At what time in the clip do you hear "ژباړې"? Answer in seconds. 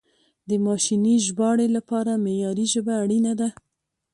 1.25-1.67